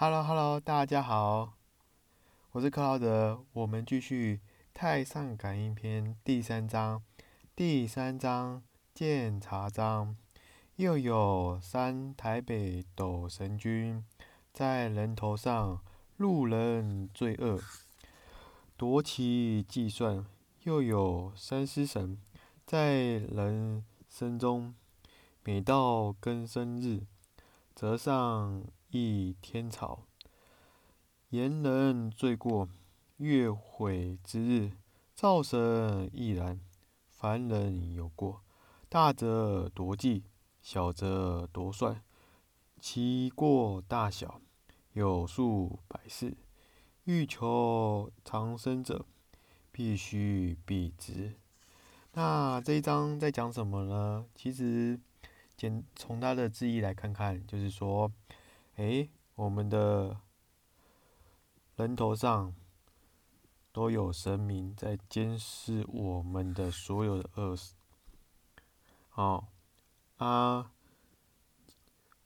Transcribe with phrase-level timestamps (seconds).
[0.00, 1.54] Hello Hello，大家好，
[2.52, 3.44] 我是克劳德。
[3.52, 4.36] 我们继续
[4.72, 7.02] 《太上感应篇》第三章。
[7.56, 8.62] 第三章
[8.94, 10.16] 见查章。
[10.76, 14.04] 又有三台北斗神君
[14.52, 15.80] 在人头上
[16.16, 17.60] 路人罪恶，
[18.76, 20.24] 夺其计算。
[20.62, 22.16] 又有三尸神
[22.64, 24.72] 在人身中，
[25.42, 27.00] 每到更生日，
[27.74, 28.62] 则上。
[28.90, 30.06] 一天朝，
[31.28, 32.70] 言人罪过，
[33.18, 34.72] 月毁之日，
[35.14, 36.58] 灶神亦然。
[37.10, 38.40] 凡人有过，
[38.88, 40.24] 大则夺计，
[40.62, 42.02] 小则夺算，
[42.80, 44.40] 其过大小
[44.94, 46.34] 有数百事。
[47.04, 49.04] 欲求长生者，
[49.70, 51.34] 必须避之。
[52.12, 54.24] 那这一章在讲什么呢？
[54.34, 54.98] 其实，
[55.58, 58.10] 简从他的字义来看看，就是说。
[58.78, 60.20] 哎，我们的
[61.74, 62.54] 人头上
[63.72, 67.74] 都有神明在监视我们的所有的恶事。
[69.08, 69.48] 好
[70.18, 70.70] 啊，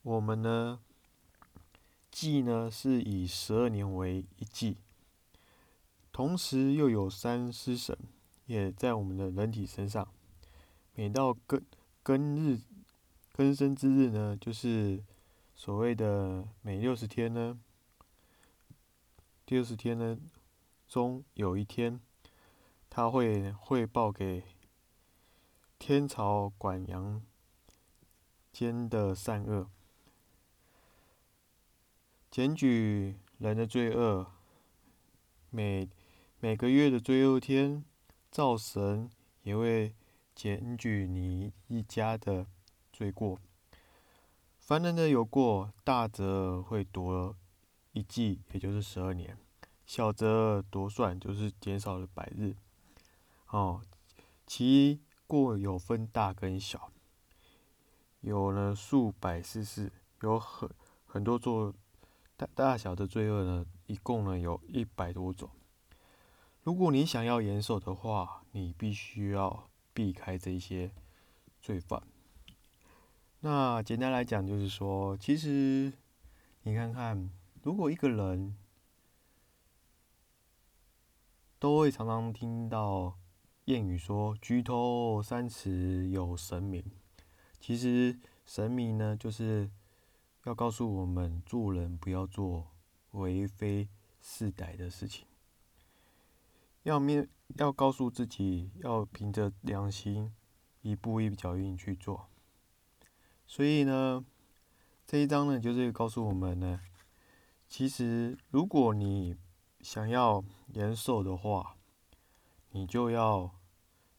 [0.00, 0.80] 我们呢，
[2.10, 4.78] 季呢是以十二年为一季，
[6.10, 7.94] 同时又有三尸神
[8.46, 10.08] 也在我们的人体身上。
[10.94, 11.62] 每到更
[12.02, 12.62] 更日
[13.34, 15.04] 更生之日呢，就是。
[15.58, 17.58] 所谓的每六十天呢，
[19.44, 20.16] 第六十天呢
[20.86, 21.98] 中有一天，
[22.88, 24.44] 他会汇报给
[25.76, 27.20] 天朝管阳
[28.52, 29.68] 间的善恶，
[32.30, 34.30] 检举人的罪恶。
[35.50, 35.90] 每
[36.38, 37.84] 每个月的最后天，
[38.30, 39.10] 灶神
[39.42, 39.92] 也会
[40.36, 42.46] 检举你一家的
[42.92, 43.40] 罪过。
[44.68, 47.34] 凡人的有过，大则会夺
[47.92, 49.34] 一季，也就是十二年；
[49.86, 52.54] 小则夺算，就是减少了百日。
[53.46, 53.80] 哦，
[54.46, 56.92] 其过有分大跟小，
[58.20, 60.68] 有了数百世事，有很
[61.06, 61.72] 很多做
[62.36, 65.48] 大大小的罪恶呢，一共呢有一百多种。
[66.62, 70.92] 如果你想要延寿的话，你必须要避开这些
[71.58, 72.02] 罪犯。
[73.40, 75.92] 那简单来讲，就是说，其实
[76.62, 77.30] 你看看，
[77.62, 78.56] 如果一个人
[81.60, 83.16] 都会常常听到
[83.66, 86.84] 谚语说“举头三尺有神明”，
[87.60, 89.70] 其实神明呢，就是
[90.42, 92.66] 要告诉我们做人不要做
[93.12, 93.88] 为非
[94.20, 95.24] 是歹的事情，
[96.82, 100.34] 要面要告诉自己，要凭着良心，
[100.82, 102.28] 一步一脚印去做。
[103.50, 104.22] 所以呢，
[105.06, 106.80] 这一章呢，就是告诉我们呢，
[107.66, 109.38] 其实如果你
[109.80, 110.44] 想要
[110.74, 111.76] 延寿的话，
[112.72, 113.50] 你就要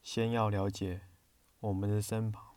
[0.01, 1.01] 先要了解
[1.59, 2.55] 我们的身旁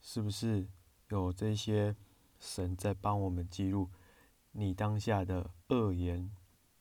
[0.00, 0.66] 是不是
[1.10, 1.94] 有这些
[2.40, 3.88] 神在帮我们记录
[4.50, 6.28] 你当下的恶言、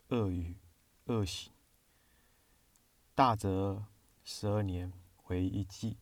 [0.08, 0.58] 恶语、
[1.06, 1.54] 恶行，
[3.14, 3.86] 大则
[4.24, 4.92] 十二年
[5.28, 5.98] 为一季。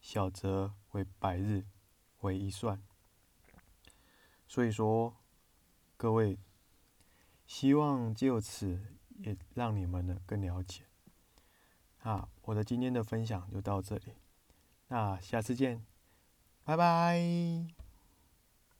[0.00, 1.64] 小则为百日
[2.20, 2.82] 为一算，
[4.46, 5.16] 所以说
[5.96, 6.38] 各位，
[7.46, 8.80] 希望就此
[9.18, 10.84] 也让你们呢更了解。
[12.02, 14.14] 啊，我的今天的分享就到这里，
[14.88, 15.84] 那下次见，
[16.64, 17.77] 拜拜。